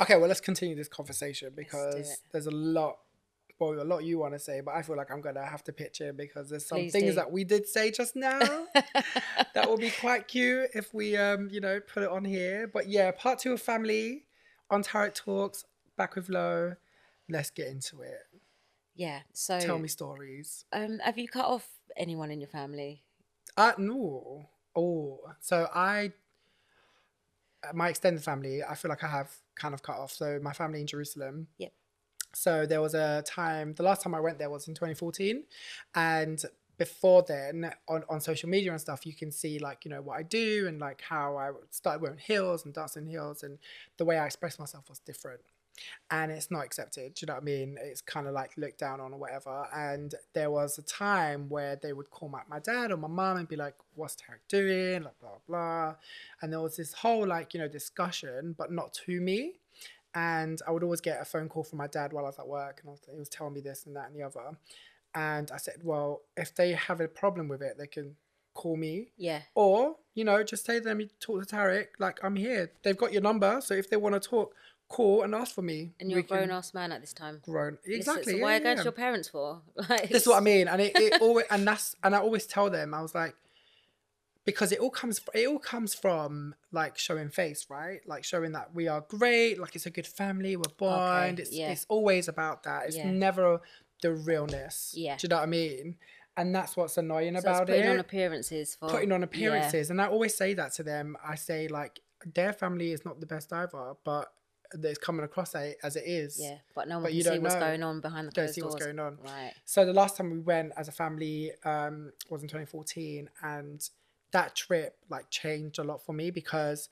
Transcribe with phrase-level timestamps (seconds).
[0.00, 2.98] Okay, well, let's continue this conversation because there's a lot,
[3.58, 5.72] well, a lot you want to say, but I feel like I'm gonna have to
[5.72, 7.14] pitch in because there's some Please things do.
[7.14, 8.38] that we did say just now
[9.54, 12.68] that will be quite cute if we, um, you know, put it on here.
[12.72, 14.26] But yeah, part two of family
[14.70, 15.64] on Tarek Talks,
[15.96, 16.74] back with Lo.
[17.28, 18.20] Let's get into it.
[18.94, 19.20] yeah.
[19.32, 20.64] So Tell me stories.
[20.72, 21.66] Um, have you cut off
[21.96, 23.02] anyone in your family?
[23.56, 24.48] Uh, no.
[24.76, 26.12] Oh, so I,
[27.74, 30.12] my extended family, I feel like I have kind of cut off.
[30.12, 31.48] So my family in Jerusalem.
[31.58, 31.72] Yep.
[32.34, 35.44] So there was a time, the last time I went there was in 2014.
[35.94, 36.42] And
[36.78, 40.18] before then, on, on social media and stuff, you can see like, you know, what
[40.18, 43.42] I do and like how I started wearing heels and dancing heels.
[43.42, 43.58] And
[43.96, 45.40] the way I expressed myself was different.
[46.10, 47.14] And it's not accepted.
[47.14, 47.78] Do you know what I mean?
[47.80, 49.66] It's kind of like looked down on or whatever.
[49.74, 53.36] And there was a time where they would call my, my dad or my mom
[53.38, 55.02] and be like, what's Tarek doing?
[55.02, 55.94] Like, blah, blah.
[56.42, 59.54] And there was this whole like, you know, discussion, but not to me.
[60.14, 62.48] And I would always get a phone call from my dad while I was at
[62.48, 64.56] work, and was, he was telling me this and that and the other.
[65.14, 68.16] And I said, well, if they have a problem with it, they can
[68.54, 69.42] call me, Yeah.
[69.54, 72.72] or you know, just say to them, you talk to Tarek, like I'm here.
[72.82, 74.54] They've got your number, so if they want to talk,
[74.88, 75.92] call and ask for me.
[76.00, 77.40] And you're We a grown ass man at this time.
[77.42, 78.32] Grown, exactly.
[78.32, 78.82] So yeah, why yeah, are you going yeah.
[78.82, 79.62] to your parents for?
[79.88, 82.46] Like, This is what I mean, and it, it always and that's and I always
[82.46, 83.34] tell them I was like,
[84.44, 88.00] because it all comes it all comes from like showing face, right?
[88.06, 91.40] Like showing that we are great, like it's a good family, we're bond.
[91.40, 91.70] it's yeah.
[91.72, 92.86] it's always about that.
[92.86, 93.10] It's Yeah.
[93.10, 93.60] never
[94.02, 94.94] the realness.
[94.96, 95.16] Yeah.
[95.16, 95.96] do you know what I mean?
[96.36, 97.88] And that's what's annoying So it's about putting it.
[97.88, 99.24] on appearances for putting on yeah.
[99.24, 101.16] appearances, and I always say that to them.
[101.26, 102.00] I say like
[102.34, 104.32] their family is not the best either, but
[104.72, 106.38] it's coming across as it is.
[106.40, 107.60] Yeah, but no one But can you see what's know.
[107.60, 109.18] going on behind the Don't see what's going on.
[109.24, 109.52] Right.
[109.64, 113.88] So the last time we went as a family um, was in 2014, and
[114.32, 116.88] that trip like changed a lot for me because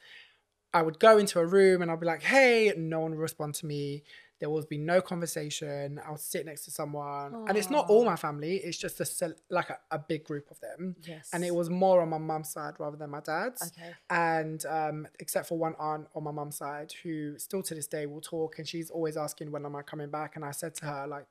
[0.72, 3.55] I would go into a room and I'd be like, "Hey," no one would respond
[3.56, 4.03] to me.
[4.40, 6.00] There will be no conversation.
[6.04, 8.56] I'll sit next to someone, and it's not all my family.
[8.56, 11.31] It's just a like a, a big group of them, Yes.
[11.32, 13.92] and it was more on my mum's side rather than my dad's Okay.
[14.10, 18.06] and um, except for one aunt on my mum's side who still to this day
[18.06, 20.84] will talk and she's always asking when am i coming back and i said to
[20.86, 21.26] her like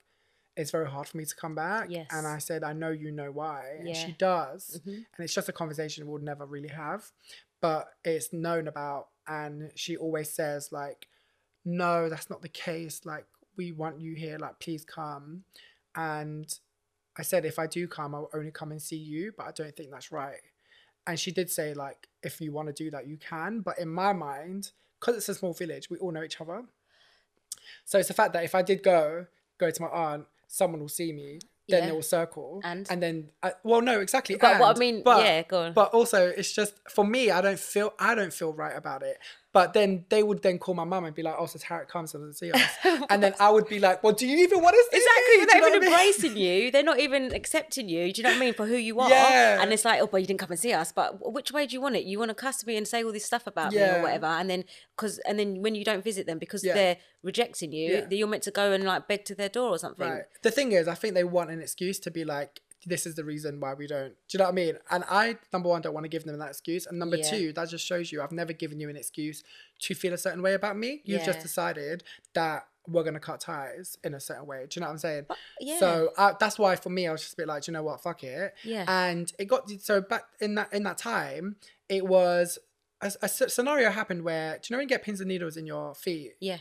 [0.55, 2.07] it's very hard for me to come back Yes.
[2.11, 4.13] and i said i know you know why and she Yeah.
[4.17, 4.95] does Mhm.
[4.95, 7.11] and it's just a conversation we'll never really have
[7.61, 11.07] but it's known about and she always says like
[11.66, 13.01] no that's not the case.
[13.06, 13.25] Like
[13.57, 14.38] we want you here.
[14.38, 15.44] Like please come.
[15.96, 16.51] And
[17.16, 19.75] i said if i do come i'll only come and see you but i don't
[19.75, 20.40] think that's right.
[21.06, 23.59] And she did say like if you want to do that you can.
[23.62, 26.63] But in my mind because it's a small village we all know each other.
[27.85, 29.28] So it's the fact that if i did go
[29.59, 31.85] go to my aunt someone will see me then Yeah.
[31.85, 32.59] they will circle.
[32.63, 32.85] And?
[32.90, 34.35] and then I, well no exactly.
[34.35, 35.73] But what I mean- but- yeah, go on.
[35.73, 39.18] but also it's just for me i don't feel i don't feel right about it
[39.53, 42.14] but then they would then call my mum and be like oh so Tarek comes
[42.16, 42.62] and see us
[43.09, 45.46] and then i would be like well do you even want to see Exactly, me?
[45.46, 46.14] they're not even what I mean?
[46.14, 46.72] embracing you.
[46.72, 48.12] They're not even accepting you.
[48.12, 48.53] Do you know what I mean?
[48.53, 49.09] For who you are.
[49.09, 49.62] Yeah.
[49.62, 50.91] And it's like, oh, but you didn't come and see us.
[50.91, 52.03] But which way do you want it?
[52.06, 54.00] You want to cuss me and say all this stuff about me Yeah.
[54.00, 54.64] or whatever, and then
[54.96, 56.74] because and then when you don't visit them because Yeah.
[56.74, 58.06] they're rejecting you, Yeah.
[58.09, 60.09] you're meant to go and like beg to their door or something.
[60.09, 60.24] Right.
[60.41, 63.23] The thing is, I think they want an excuse to be like, this is the
[63.23, 64.09] reason why we don't.
[64.09, 64.77] Do you know what I mean?
[64.91, 66.85] And I, number one, don't want to give them that excuse.
[66.85, 67.29] And number Yeah.
[67.29, 69.44] two, that just shows you I've never given you an excuse
[69.79, 71.01] to feel a certain way about me.
[71.05, 74.66] You've just decided that we're going to cut ties in a certain way.
[74.69, 75.25] Do you know what I'm saying?
[75.61, 75.79] yeah.
[75.79, 77.83] So uh, that's why for me, I was just a bit like, "Do you know
[77.83, 78.53] what, fuck it.
[78.63, 78.83] Yeah.
[78.88, 81.55] And it got, so back in that, in that time,
[81.88, 82.59] it was,
[83.01, 85.93] a scenario happened where, do you know when you get pins and needles in your
[85.95, 86.33] feet?
[86.39, 86.57] Yeah.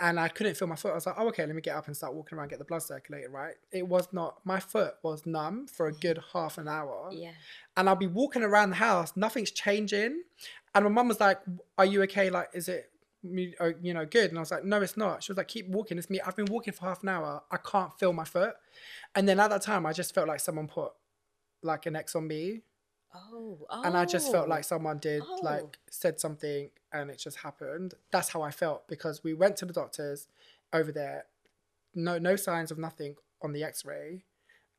[0.00, 0.92] And I couldn't feel my foot.
[0.92, 2.64] I was like, oh, okay, let me get up and start walking around, get the
[2.64, 3.54] blood circulating, right?
[3.70, 7.10] It was not, my foot was numb for a good half an hour.
[7.12, 7.30] Yeah.
[7.76, 10.22] And I'll be walking around the house, nothing's changing.
[10.74, 11.40] And my mum was like,
[11.78, 12.28] are you okay?
[12.28, 12.90] Like, is it,
[13.60, 14.30] uh, you know, good?
[14.30, 15.22] And I was like, no, it's not.
[15.22, 15.96] She was like, keep walking.
[15.96, 16.20] It's me.
[16.20, 17.42] I've been walking for half an hour.
[17.50, 18.54] I can't feel my foot.
[19.14, 20.92] And then at that time, I just felt like someone put
[21.62, 22.62] like an X on me.
[23.14, 23.58] Oh.
[23.70, 23.82] oh.
[23.82, 25.40] And I just felt oh, like someone did Oh.
[25.42, 27.94] like said something and it just happened.
[28.10, 30.26] That's how I felt because we went to the doctors
[30.72, 31.26] over there,
[31.94, 34.24] no no signs of nothing on the X-ray,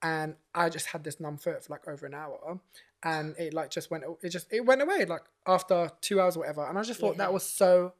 [0.02, 2.60] and I just had this numb foot for like over an hour,
[3.04, 6.40] and it like just went it just it went away like after two hours or
[6.42, 7.26] whatever, and I just thought Yeah.
[7.26, 7.94] that was so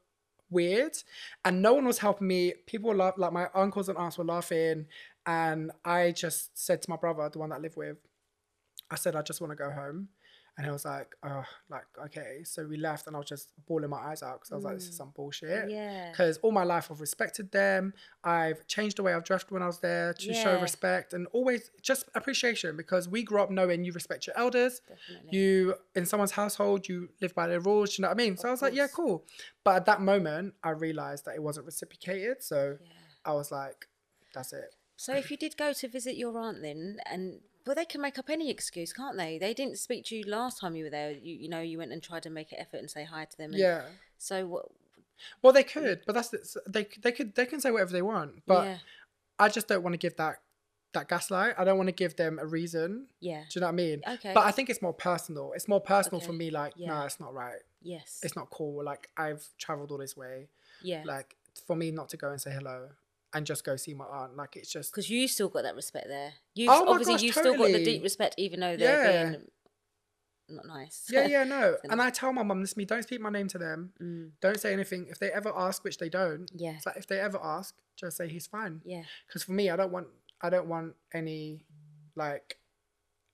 [0.50, 0.98] weird,
[1.46, 2.54] and no one was helping me.
[2.66, 4.88] People were laugh like my uncles and aunts were laughing,
[5.26, 7.98] and I just said to my brother, the one that I live with,
[8.92, 10.10] I said I just want to go home.
[10.58, 12.40] And I was like, oh, like, okay.
[12.46, 14.76] So we left and I was just bawling my eyes out because I was like,
[14.76, 15.66] this is some bullshit.
[15.66, 15.72] Mm.
[15.72, 16.12] Yeah.
[16.12, 17.94] Because all my life I've respected them.
[18.24, 21.72] I've changed the way I've dressed when I was there to show respect and always
[21.82, 24.80] just appreciation because we grew up knowing you respect your elders.
[24.88, 25.38] Definitely.
[25.38, 27.98] You, in someone's household, you live by their rules.
[27.98, 28.38] You know what I mean?
[28.38, 29.26] So I was like, yeah, cool.
[29.66, 32.42] But at that moment, I realized that it wasn't reciprocated.
[32.42, 32.88] So Yeah.
[33.26, 33.88] I was like,
[34.34, 34.74] that's it.
[34.96, 38.18] So if you did go to visit your aunt then, and well, they can make
[38.20, 39.38] up any excuse, can't they?
[39.38, 41.12] They didn't speak to you last time you were there.
[41.12, 43.38] You you know you went and tried to make an effort and say hi to
[43.38, 43.52] them.
[43.52, 43.84] And Yeah.
[44.18, 44.66] So what?
[45.42, 46.88] Well, they could, but that's the- they.
[47.02, 47.36] They could.
[47.36, 48.78] They can say whatever they want, but yeah.
[49.40, 50.42] I just don't want to give that
[50.94, 51.56] that gaslight.
[51.58, 53.08] I don't want to give them a reason.
[53.20, 53.42] Yeah.
[53.50, 54.02] Do you know what I mean?
[54.08, 54.32] Okay.
[54.34, 55.52] But I think it's more personal.
[55.54, 56.50] It's more personal for me.
[56.52, 56.88] Like, Yeah.
[56.90, 57.60] no, it's not right.
[57.82, 58.20] yes.
[58.24, 58.82] It's not cool.
[58.84, 60.48] Like, I've traveled all this way.
[60.82, 61.04] yeah.
[61.06, 61.36] Like,
[61.68, 62.90] for me not to go and say hello
[63.36, 64.36] and just go see my aunt.
[64.36, 64.92] Like, it's just.
[64.92, 66.34] Because you still got that respect there.
[66.56, 69.30] You Oh obviously gosh, you still got the deep respect, even though they're Yeah.
[69.32, 69.42] being
[70.48, 71.08] not nice.
[71.10, 71.76] Yeah, yeah, no.
[71.90, 73.92] And I tell my mum, this me, don't speak my name to them.
[74.02, 75.08] Mm, Don't say anything.
[75.10, 76.74] If they ever ask, which they don't, yeah.
[76.78, 78.82] it's like if they ever ask, just say he's fine.
[78.86, 79.04] Yeah.
[79.28, 80.08] because for me i don't want
[80.42, 81.64] i don't want any
[82.16, 82.58] like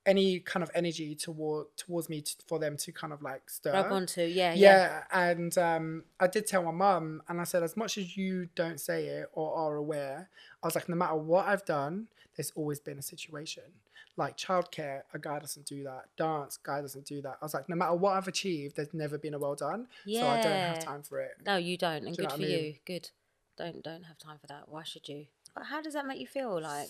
[0.05, 3.71] any kind of energy toward towards me t for them to kind of like stir
[3.73, 4.21] Rub onto.
[4.21, 4.53] Yeah.
[4.53, 4.55] Yeah.
[4.55, 8.49] yeah and um i did tell my mum and i said as much as you
[8.55, 10.29] don't say it or are aware
[10.63, 13.63] i was like no matter what i've done there's always been a situation
[14.17, 17.69] like childcare a guy doesn't do that dance guy doesn't do that i was like
[17.69, 20.21] no matter what i've achieved there's never been a well done yeah.
[20.21, 22.39] so i don't have time for it No, you don't, and Do good for I
[22.39, 22.49] mean?
[22.49, 22.75] you.
[22.85, 23.09] Good.
[23.57, 24.63] Don't don't have time for that.
[24.67, 25.27] Why should you?
[25.53, 26.59] But how does that make you feel?
[26.59, 26.89] Like,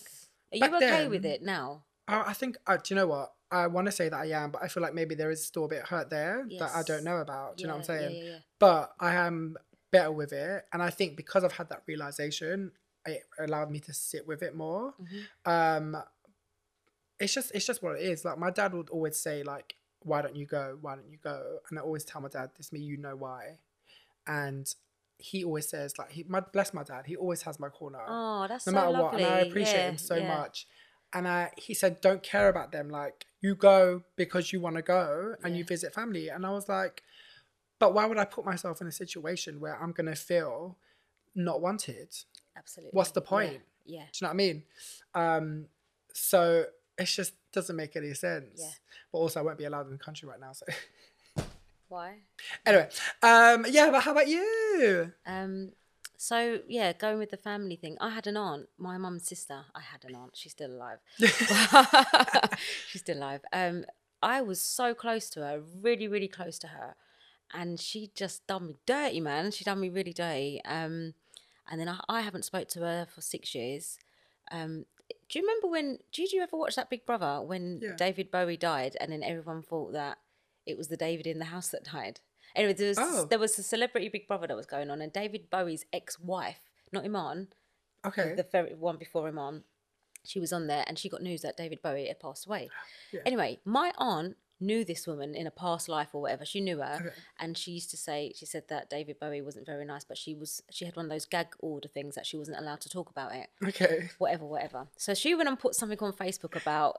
[0.54, 1.82] are Back you okay with it now?
[2.08, 3.32] I, I think, uh, do you know what?
[3.50, 5.66] I want to say that I am, but I feel like maybe there is still
[5.66, 7.58] a bit hurt there that I don't know about.
[7.58, 8.22] Do you know what I'm Yeah, yeah, saying?
[8.26, 8.38] Yeah, yeah.
[8.58, 9.56] But I am
[9.90, 10.64] better with it.
[10.72, 12.72] And I think because I've had that realization,
[13.04, 14.94] it allowed me to sit with it more.
[15.00, 15.26] Mhm.
[15.44, 16.02] Um,
[17.20, 18.24] it's just, it's just what it is.
[18.24, 20.78] Like my dad would always say, like, why don't you go?
[20.80, 21.58] Why don't you go?
[21.70, 23.58] And I always tell my dad, this me, you know why.
[24.26, 24.72] And
[25.18, 28.46] he always says, like, he, my, bless my dad, he always has my corner Oh,
[28.48, 29.02] that's no so matter lovely.
[29.02, 29.14] what.
[29.14, 30.26] And I appreciate Yeah, him so yeah.
[30.26, 30.66] much.
[31.14, 32.88] And I, he said, don't care about them.
[32.88, 36.28] Like, you go because you want to go and you visit family.
[36.28, 37.02] And I was like,
[37.78, 40.78] but why would I put myself in a situation where I'm going to feel
[41.34, 42.14] not wanted?
[42.56, 42.90] Absolutely.
[42.96, 43.60] What's the Yeah, point?
[43.84, 44.00] Yeah.
[44.00, 44.62] Do you know what I mean?
[45.14, 45.66] Um,
[46.14, 46.66] so
[46.96, 48.60] it just doesn't make any sense.
[48.60, 48.70] Yeah.
[49.12, 50.52] But also, I won't be allowed in the country right now.
[50.52, 50.66] So
[51.88, 52.18] Why?
[52.64, 52.88] anyway,
[53.22, 53.90] um, yeah.
[53.90, 55.12] But how about you?
[55.26, 55.72] Um.
[56.22, 57.96] So yeah, going with the family thing.
[58.00, 59.64] I had an aunt, my mum's sister.
[59.74, 60.36] I had an aunt.
[60.36, 60.98] She's still alive.
[62.88, 63.40] She's still alive.
[63.52, 63.86] Um,
[64.22, 66.94] I was so close to her, really, really close to her,
[67.52, 69.50] and she just done me dirty, man.
[69.50, 70.60] She done me really dirty.
[70.64, 71.14] Um,
[71.68, 73.98] and then I, I haven't spoke to her for six years.
[74.52, 74.84] Um,
[75.28, 75.98] do you remember when?
[76.12, 77.96] Did you ever watch that Big Brother when Yeah.
[77.96, 80.18] David Bowie died, and then everyone thought that
[80.66, 82.20] it was the David in the house that died?
[82.54, 83.26] Anyway, there was Oh.
[83.26, 86.60] there was a celebrity Big Brother that was going on, and David Bowie's ex-wife,
[86.92, 87.48] not Iman,
[88.04, 88.34] Okay.
[88.34, 89.64] the very one before Iman,
[90.24, 92.70] she was on there, and she got news that David Bowie had passed away.
[93.12, 93.20] Yeah.
[93.26, 96.44] Anyway, my aunt knew this woman in a past life or whatever.
[96.44, 97.16] She knew her, Okay.
[97.40, 100.34] and she used to say she said that David Bowie wasn't very nice, but she
[100.36, 103.10] was she had one of those gag order things that she wasn't allowed to talk
[103.10, 104.10] about it okay.
[104.18, 104.86] whatever, whatever.
[104.96, 106.98] So she went and put something on Facebook about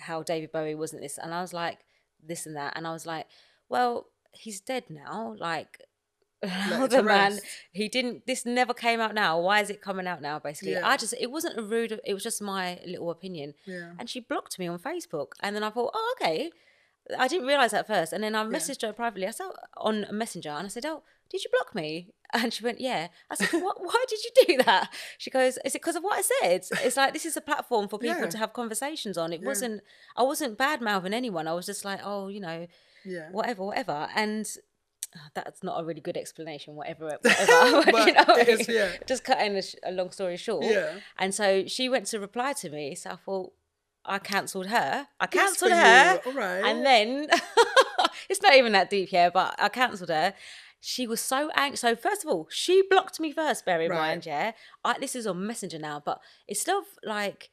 [0.00, 1.78] how David Bowie wasn't this, and I was like,
[2.22, 3.26] this and that, and I was like,
[3.70, 5.34] well, he's dead now.
[5.38, 5.80] Like,
[6.42, 7.32] the man.
[7.32, 7.42] rest.
[7.72, 8.26] He didn't.
[8.26, 9.40] This never came out now.
[9.40, 10.38] Why is it coming out now?
[10.38, 10.86] Basically, Yeah.
[10.88, 12.00] I just it wasn't a rude.
[12.04, 13.92] It was just my little opinion, Yeah.
[13.98, 16.50] and she blocked me on Facebook, and then I thought, oh, okay.
[17.16, 19.26] I didn't realize that first, and then I messaged her privately.
[19.26, 19.46] I said
[19.76, 23.34] on Messenger, and I said, "Oh, did you block me?" And she went, "Yeah." I
[23.36, 23.80] said, "What?
[23.82, 26.96] Why did you do that?" She goes, "Is it because of what I said?" It's
[26.96, 28.26] like this is a platform for people Yeah.
[28.30, 29.32] to have conversations on.
[29.32, 29.46] It Yeah.
[29.46, 29.82] wasn't.
[30.16, 31.48] I wasn't bad mouthing anyone.
[31.48, 32.66] I was just like, "Oh, you know,
[33.04, 33.30] Yeah.
[33.30, 34.46] whatever, whatever." And
[35.34, 36.74] that's not a really good explanation.
[36.74, 37.90] Whatever, whatever.
[37.92, 38.90] But you know, it is, yeah.
[39.06, 40.64] just cutting a, sh- a long story short.
[40.66, 41.00] Yeah.
[41.18, 42.94] And so she went to reply to me.
[42.94, 43.52] So I thought
[44.08, 45.06] I cancelled her.
[45.20, 46.20] I cancelled for her.
[46.24, 46.30] you.
[46.32, 46.64] All right.
[46.64, 47.28] And then
[48.28, 50.34] it's not even that deep here, but I cancelled her.
[50.80, 51.76] She was so angry.
[51.76, 53.64] So first of all, she blocked me first.
[53.64, 53.96] Bear in Right.
[53.98, 54.52] mind, yeah.
[54.84, 57.50] I, this is on Messenger now, but it's still like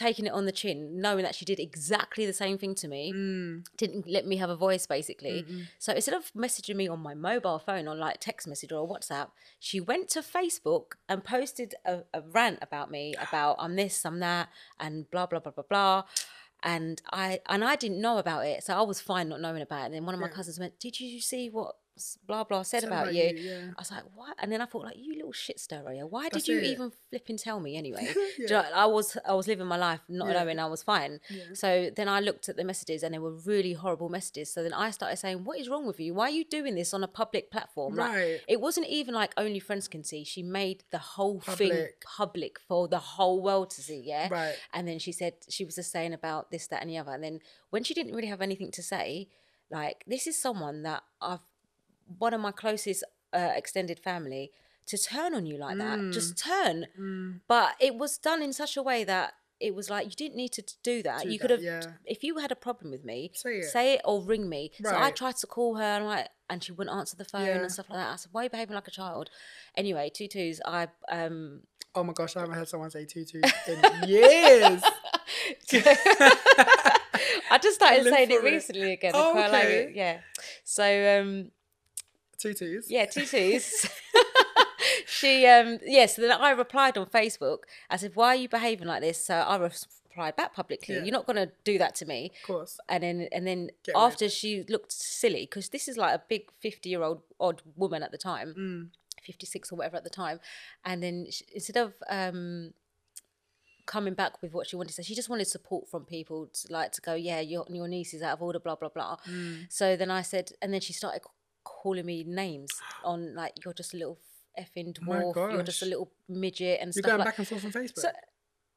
[0.00, 3.12] taking it on the chin, knowing that she did exactly the same thing to me.
[3.14, 3.64] Mm.
[3.76, 5.42] Didn't let me have a voice, basically.
[5.42, 5.64] Mm-mm.
[5.78, 9.28] So instead of messaging me on my mobile phone on like text message or WhatsApp,
[9.58, 14.20] she went to Facebook and posted a, a rant about me about I'm this, I'm
[14.20, 16.04] that, and blah blah blah blah blah.
[16.62, 19.82] And I and I didn't know about it, so I was fine not knowing about
[19.82, 19.86] it.
[19.86, 20.32] And then one of my Yeah.
[20.34, 21.76] cousins went, "Did you see what
[22.26, 23.22] blah blah said about, about you.
[23.24, 23.70] you, yeah.
[23.76, 24.36] I was like, what?
[24.38, 25.92] And then I thought, like, you little shit stirrer.
[25.92, 26.64] yeah, Why That's did you it.
[26.64, 28.12] even flipping tell me anyway?
[28.14, 30.42] Do you know, I was I was living my life not Yeah.
[30.44, 31.20] knowing I was fine.
[31.28, 31.44] Yeah.
[31.54, 34.52] So then I looked at the messages and they were really horrible messages.
[34.52, 36.14] So then I started saying, what is wrong with you?
[36.14, 37.94] Why are you doing this on a public platform?
[37.96, 38.40] Like, Right.
[38.48, 40.24] it wasn't even like only friends can see.
[40.24, 42.02] She made the whole thing Public.
[42.04, 44.00] public for the whole world to see.
[44.04, 44.28] Yeah.
[44.30, 44.54] Right.
[44.72, 47.12] And then she said she was just saying about this, that, and the other.
[47.12, 47.40] And then
[47.70, 49.28] when she didn't really have anything to say,
[49.70, 51.44] like this is someone that I've
[52.18, 54.50] one of my closest uh, extended family
[54.86, 56.12] to turn on you like that, Mm.
[56.12, 56.86] just turn.
[57.46, 60.52] But it was done in such a way that it was like you didn't need
[60.52, 61.22] to do that.
[61.22, 61.82] Do you could have, yeah.
[62.06, 64.00] if you had a problem with me, Say it.
[64.04, 64.72] or ring me.
[64.82, 67.58] So I tried to call her and like, and she wouldn't answer the phone Yeah.
[67.60, 68.12] and stuff like that.
[68.12, 69.30] I said, "Why are you behaving like a child?"
[69.76, 70.60] Anyway, two twos.
[70.64, 71.60] I um
[71.94, 74.82] Oh my gosh, I haven't heard someone say tutu in years.
[77.50, 78.42] I just started saying it it.
[78.44, 79.12] recently again.
[79.14, 79.92] Oh, like okay.
[79.94, 80.20] Yeah.
[80.64, 81.50] So um
[82.40, 82.86] Tutus.
[82.90, 83.86] yeah, tutus.
[85.06, 87.58] she um yeah, so then I replied on Facebook.
[87.90, 89.24] I said, Why are you behaving like this?
[89.24, 90.94] So I replied back publicly.
[90.96, 91.02] Yeah.
[91.02, 92.32] You're not gonna do that to me.
[92.42, 92.78] Of course.
[92.88, 94.00] And then and then Get rid.
[94.02, 98.02] after she looked silly, because this is like a big fifty year old odd woman
[98.02, 98.54] at the time.
[98.58, 98.88] Mm.
[99.22, 100.40] 56 or whatever at the time
[100.82, 102.72] and then she, instead of um
[103.84, 106.72] coming back with what she wanted to say she just wanted support from people to,
[106.72, 109.66] like to go yeah your, your niece is out of order blah blah blah Mm.
[109.68, 111.20] so then i said and then she started
[111.64, 112.70] calling me names
[113.04, 114.18] on like you're just a little
[114.58, 117.48] effing Oh dwarf you're just a little midget and You're stuff going like back and
[117.48, 117.98] forth on Facebook.
[117.98, 118.08] so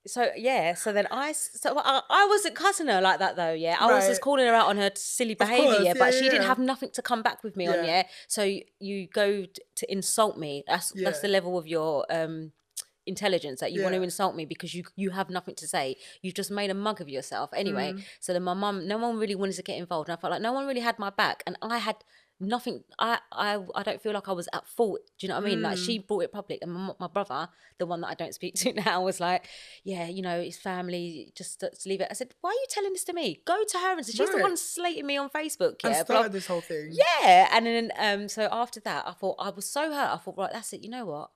[0.05, 3.77] so yeah so then i so i, I wasn't cussing her like that though yeah
[3.79, 6.25] i was just calling her out on her silly behavior course, yeah, yeah, but she
[6.25, 6.47] yeah, didn't yeah.
[6.49, 7.85] have nothing to come back with me on Yeah.
[7.85, 11.21] yeah so y- you go t- to insult me that's that's Yeah.
[11.21, 12.51] the level of your um
[13.05, 14.03] intelligence that you want to Yeah.
[14.05, 17.09] insult me because you you have nothing to say you've just made a mug of
[17.09, 18.03] yourself anyway Mm.
[18.19, 20.41] so then my mum no one really wanted to get involved and i felt like
[20.41, 21.97] no one really had my back and i had
[22.39, 25.43] nothing i i i don't feel like i was at fault do you know what
[25.43, 25.85] i mean like Mm.
[25.85, 27.47] she brought it public and my, my brother
[27.77, 29.47] the one that i don't speak to now was like
[29.83, 32.91] yeah you know his family just let's leave it i said why are you telling
[32.91, 35.75] this to me go to her and say she's the one slating me on facebook
[35.83, 36.89] yeah blah, started this whole thing.
[36.91, 40.09] yeah, and then um, so after that, I thought I was so hurt.
[40.13, 40.83] I thought, right, that's it.
[40.83, 41.29] You know what?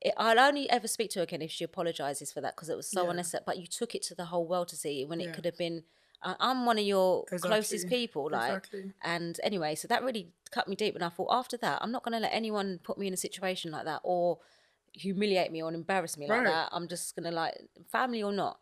[0.00, 2.76] It, I'll only ever speak to her again if she apologizes for that because it
[2.76, 3.10] was so Yeah.
[3.10, 3.42] unnecessary.
[3.46, 5.32] But you took it to the whole world to see when it Yeah.
[5.32, 5.84] could have been.
[6.22, 8.92] I'm one of your closest people, like, Exactly.
[9.02, 10.94] and anyway, so that really cut me deep.
[10.94, 13.16] And I thought, after that, I'm not going to let anyone put me in a
[13.16, 14.38] situation like that or
[14.92, 16.46] humiliate me or embarrass me like Right.
[16.46, 16.68] that.
[16.72, 17.54] I'm just gonna like,
[17.92, 18.58] family or not,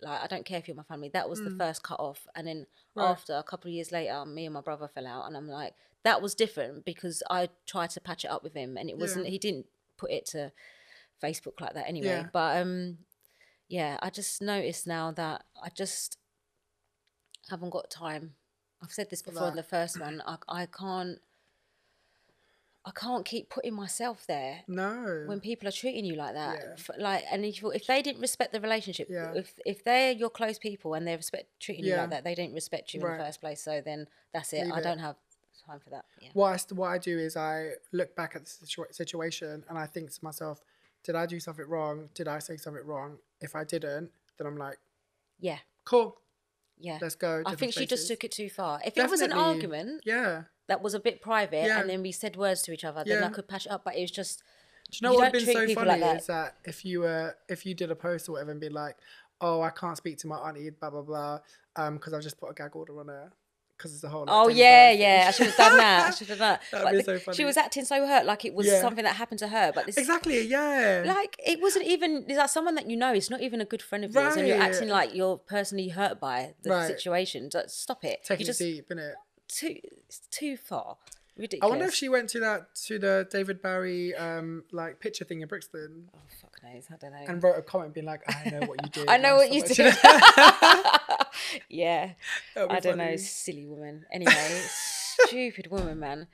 [0.00, 1.08] like, I don't care if you're my family.
[1.08, 3.02] That was the first cut off, and then Mm.
[3.02, 3.10] Right.
[3.10, 5.74] after a couple of years later, me and my brother fell out, and I'm like,
[6.04, 9.24] that was different because I tried to patch it up with him, and it wasn't.
[9.24, 9.30] Yeah.
[9.32, 10.52] He didn't put it to
[11.22, 12.06] Facebook like that anyway.
[12.22, 12.28] Yeah.
[12.32, 12.98] But um,
[13.68, 16.18] yeah, I just noticed now that I just
[17.50, 18.34] haven't got time.
[18.82, 20.22] I've said this For before in the first one.
[20.26, 21.18] I I can't.
[22.86, 25.24] I can't keep putting myself there No.
[25.26, 26.94] when people are treating you like that Yeah.
[26.98, 29.32] Like and if, if they didn't respect the relationship Yeah.
[29.34, 32.52] if if they're your close people and they respect treating you like that they didn't
[32.54, 34.82] respect you in the first place so then that's it Leave i it.
[34.82, 35.16] don't have
[35.66, 38.50] time for that yeah what I, what I do is I look back at the
[38.66, 40.62] situa- situation and I think to myself,
[41.04, 42.10] did I do something wrong?
[42.12, 43.16] Did I say something wrong?
[43.40, 44.76] If I didn't, then I'm like,
[45.40, 46.18] yeah cool,
[46.78, 47.42] yeah let's go.
[47.46, 50.42] i think she just took it too far if it was an argument Yeah.
[50.68, 51.80] that was a bit private Yeah.
[51.80, 53.96] and then we said words to each other then i could patch it up but
[53.96, 54.42] it was just
[54.90, 56.20] Do you know You what would have been so funny like that.
[56.20, 58.96] is that if you were if you did a post or whatever and be like,
[59.40, 61.38] oh, I can't speak to my auntie, blah blah blah,
[61.76, 63.32] um, because I've just put a gag order on her
[63.76, 64.20] because it's the whole.
[64.22, 65.24] Like, Oh yeah, yeah.
[65.28, 66.06] I should have done that.
[66.06, 66.62] I should have done that.
[66.72, 68.80] That'd But be the- so She was acting so hurt, like it was Yeah.
[68.80, 69.72] something that happened to her.
[69.74, 71.02] But this, exactly, yeah.
[71.06, 73.82] like it wasn't even is that someone that you know it's not even a good
[73.82, 76.86] friend of yours and you're acting like you're personally hurt by the Right.
[76.86, 79.14] situation stop it Taking just it deep, innit?
[79.48, 79.76] too
[80.08, 80.96] it's too far
[81.36, 81.66] Ridiculous.
[81.66, 85.40] I wonder if she went to that to the David Bowie um like picture thing
[85.42, 88.50] in Brixton oh fuck knows i don't know and wrote a comment being like, I
[88.50, 89.08] know what you did.
[89.08, 89.94] i know what you did like
[91.68, 92.10] yeah
[92.56, 94.62] i don't know silly woman anyway
[95.26, 96.26] stupid woman man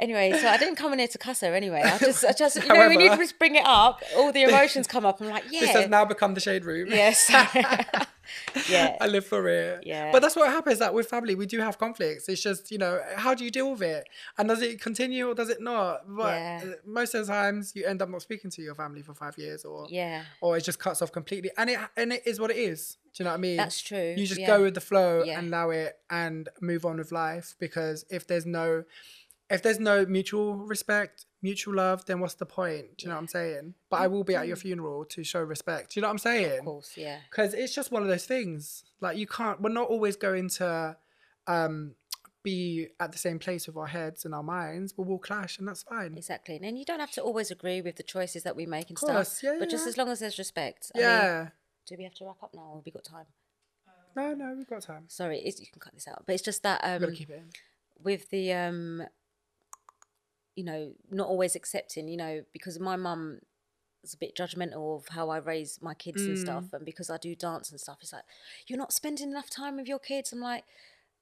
[0.00, 1.82] Anyway, so I didn't come in here to cuss her anyway.
[1.84, 4.86] I just, I just, you know, when you just bring it up, all the emotions
[4.86, 5.20] come up.
[5.20, 6.88] I'm like, yeah, This has now become the shade room.
[6.88, 7.28] yes,
[8.70, 9.82] yeah, I live for it.
[9.84, 10.10] Yeah.
[10.10, 10.78] But that's what happens.
[10.78, 12.30] That with family, we do have conflicts.
[12.30, 14.08] It's just you know, how do you deal with it?
[14.38, 16.00] And does it continue or does it not?
[16.08, 16.60] But Yeah.
[16.64, 19.36] uh, most of the times, you end up not speaking to your family for five
[19.36, 20.22] years, or yeah.
[20.40, 21.50] or it just cuts off completely.
[21.58, 22.96] And it and it is what it is.
[23.14, 23.56] Do you know what I mean?
[23.56, 24.46] That's true, You just yeah.
[24.46, 25.38] go with the flow Yeah.
[25.38, 27.56] and allow it and move on with life.
[27.58, 28.84] Because if there's no,
[29.50, 32.98] if there's no mutual respect, mutual love, then what's the point?
[32.98, 33.74] Do you know what I'm saying?
[33.90, 35.94] But I will be at your funeral to show respect.
[35.94, 36.58] Do you know what I'm saying?
[36.60, 37.18] Of course, yeah.
[37.28, 40.96] because it's just one of those things like you can't we're not always going to
[41.48, 41.94] um
[42.42, 45.68] be at the same place with our heads and our minds, but we'll clash, and
[45.68, 46.16] that's fine.
[46.16, 46.58] Exactly.
[46.62, 49.28] And you don't have to always agree with the choices that we make and course,
[49.32, 49.42] stuff.
[49.42, 50.90] yeah, but just as long as there's respect.
[50.94, 51.48] I mean, Yeah.
[51.90, 53.26] Do we have to wrap up now or have we got time?
[54.16, 55.04] no, no, we've got time.
[55.08, 56.22] Sorry, it's, you can cut this out.
[56.26, 57.48] But it's just that um, keep it in.
[58.02, 59.02] with the um
[60.56, 63.38] you know not always accepting you know because my mum
[64.02, 66.72] is a bit judgmental of how I raise my kids and stuff Mm.
[66.74, 68.24] and because I do dance and stuff it's like
[68.66, 70.64] you're not spending enough time with your kids I'm like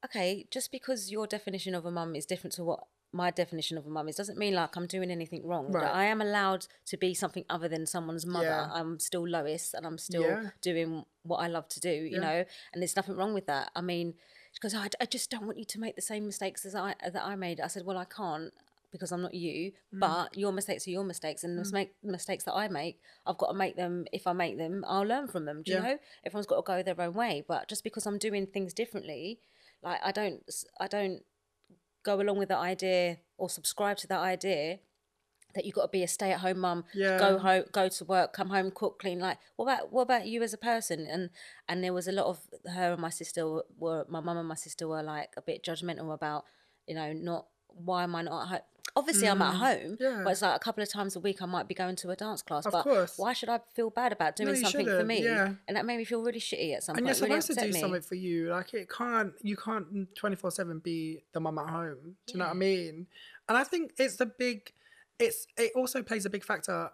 [0.05, 3.87] okay just because your definition of a mum is different to what my definition of
[3.87, 5.85] a mum is doesn't mean like I'm doing anything wrong Right.
[5.87, 8.71] I am allowed to be something other than someone's mother Yeah.
[8.73, 10.51] I'm still Lois and I'm still Yeah.
[10.61, 12.21] doing what I love to do you Yeah.
[12.21, 14.15] know and there's nothing wrong with that I mean
[14.53, 16.95] she goes, I, I just don't want you to make the same mistakes as I
[17.03, 17.61] that I made.
[17.61, 18.51] I said, well, I can't
[18.91, 20.01] because I'm not you, Mm.
[20.01, 23.49] but your mistakes are your mistakes, and the misma- mistakes that I make, I've got
[23.49, 24.07] to make them.
[24.11, 25.63] If I make them, I'll learn from them.
[25.63, 25.99] Do you know?
[26.25, 29.39] Everyone's got to go their own way, but just because I'm doing things differently,
[29.83, 30.43] like I don't,
[30.81, 31.23] I don't
[32.05, 34.79] go along with the idea or subscribe to that idea
[35.55, 37.19] that you've got to be a stay-at-home mum Yeah.
[37.19, 40.43] go home go to work come home cook clean like what about what about you
[40.43, 41.31] as a person and
[41.69, 42.39] and there was a lot of
[42.75, 45.65] her and my sister were, were my mum and my sister were like a bit
[45.65, 46.45] judgmental about
[46.87, 48.63] you know not why am i not
[48.95, 50.21] home obviously i'm at home Mm, yeah.
[50.25, 52.17] but it's like a couple of times a week i might be going to a
[52.17, 54.91] dance class Of but cour why should i feel bad about doing you something for
[54.93, 55.53] shouldn't, me yeah.
[55.67, 57.67] and that made me feel really shitty at some And you're point really supposed to
[57.67, 57.81] do me.
[57.81, 58.51] something for you.
[58.51, 62.17] Like it can't, you can't twenty four seven be the mum at home.
[62.27, 63.07] Do you know what I mean?
[63.49, 64.73] And I think it's the big.
[65.19, 66.91] It's it also plays a big factor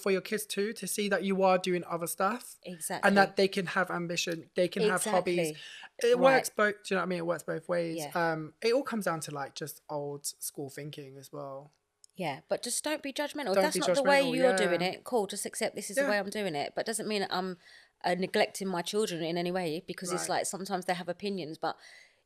[0.00, 3.36] for your kids too to see that you are doing other stuff exactly and that
[3.36, 5.54] they can have ambition, they can have hobbies.
[6.02, 6.18] It Right.
[6.18, 6.74] works both.
[6.84, 7.18] Do you know what I mean?
[7.18, 7.96] It works both ways.
[7.98, 8.32] Yeah.
[8.32, 11.72] Um, it all comes down to like just old school thinking as well.
[12.14, 13.52] Yeah, but just don't be judgmental.
[13.54, 15.26] Don't that's be not the way you're doing it, cool.
[15.26, 16.04] Just accept this is Yeah.
[16.04, 16.72] the way I'm doing it.
[16.74, 17.58] But doesn't mean I'm
[18.04, 21.76] uh, neglecting my children in any way because it's like sometimes they have opinions, but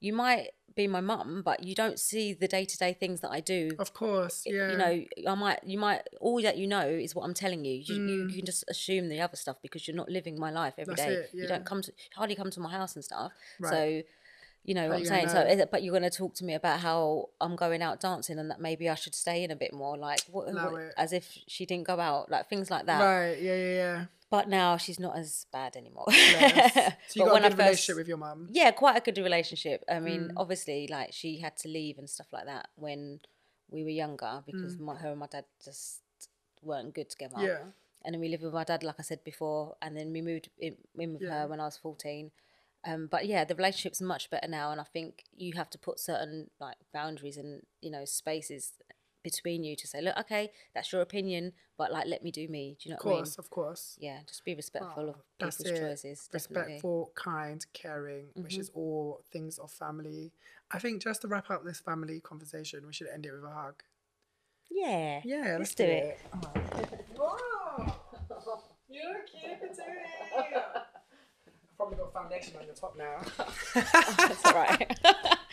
[0.00, 3.30] you might be my mum, but you don't see the day to day things that
[3.30, 3.72] I do.
[3.78, 4.70] Of course, yeah.
[4.70, 7.82] You know, I might, you might, all that you know is what I'm telling you.
[7.84, 10.74] You, you, you can just assume the other stuff because you're not living my life
[10.78, 10.96] every Mm.
[10.96, 11.14] That's day.
[11.16, 13.32] it, You don't come to, hardly come to my house and stuff.
[13.58, 13.70] Right.
[13.70, 14.02] So,
[14.64, 15.28] you know How what I'm saying.
[15.28, 15.50] So, know?
[15.50, 18.38] is it- but you're going to talk to me about how I'm going out dancing
[18.38, 21.36] and that maybe I should stay in a bit more, like what, what- as if
[21.48, 23.00] she didn't go out, like things like that.
[23.02, 24.04] right, yeah, yeah, yeah.
[24.30, 26.04] But now she's not as bad anymore.
[26.08, 26.94] Yes.
[27.08, 28.48] So you got a good first- relationship with your mum.
[28.50, 29.82] yeah, quite a good relationship.
[29.88, 30.32] I mean, Mm.
[30.36, 33.20] obviously, like she had to leave and stuff like that when
[33.70, 36.00] we were younger because my, her and my dad just
[36.62, 37.36] weren't good together.
[37.36, 37.46] Mm.
[37.46, 37.58] Yeah.
[38.04, 40.48] And then we lived with my dad, like I said before, and then we moved
[40.58, 41.42] in, in with Yeah.
[41.42, 42.30] her when I was fourteen.
[42.86, 45.98] Um, but yeah, the relationship's much better now, and I think you have to put
[46.00, 48.72] certain like boundaries and you know spaces
[49.22, 52.76] between you to say, look, okay, that's your opinion, but like let me do me.
[52.80, 53.24] Do you know Of what I mean?
[53.24, 53.96] course, of course.
[54.00, 55.80] Yeah, just be respectful Oh, of people's it.
[55.80, 56.28] choices.
[56.32, 56.56] Definitely.
[56.56, 56.60] Mm-hmm.
[56.70, 60.32] Respectful, kind, caring, which is all things of family.
[60.70, 63.50] I think just to wrap up this family conversation, we should end it with a
[63.54, 63.82] hug.
[64.70, 65.20] Yeah.
[65.24, 66.18] Yeah, let's, let's do it.
[67.18, 67.96] Wow.
[68.88, 69.82] You're cute too.
[71.76, 73.20] Probably got foundation on your top now.
[73.74, 74.98] That's all right.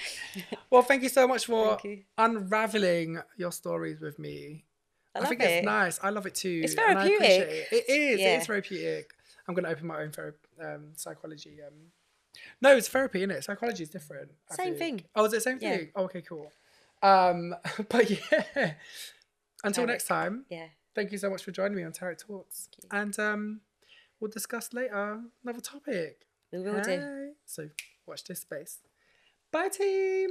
[0.70, 2.04] well, thank you so much for you.
[2.18, 4.66] unraveling your stories with me.
[5.16, 5.46] I I, think it.
[5.46, 6.00] it's nice.
[6.04, 6.62] I love it too.
[6.64, 7.68] It's and I appreciate therapeutic.
[7.72, 7.86] It.
[7.88, 8.20] it is.
[8.20, 8.40] Yeah.
[8.40, 9.12] is therapeutic.
[9.48, 10.34] I'm going to open my own thera-
[10.64, 11.58] um, psychology.
[11.66, 11.74] Um,
[12.62, 13.44] no, it's therapy, isn't it?
[13.44, 14.30] Psychology is different.
[14.52, 15.02] I Same think.
[15.02, 15.10] thing.
[15.16, 15.78] Oh, is it the same Yeah.
[15.78, 15.90] thing?
[15.96, 16.52] Oh, okay, cool.
[17.02, 17.56] Um,
[17.90, 18.74] but yeah.
[19.64, 19.88] Until Tarek.
[19.88, 20.68] next time, yeah.
[20.94, 22.70] thank you so much for joining me on Tarek Talks.
[22.92, 23.62] And um,
[24.20, 26.28] we'll discuss later another topic.
[26.52, 27.32] We will do.
[27.46, 27.70] So
[28.06, 28.80] watch this space.
[29.52, 30.30] Bye, team.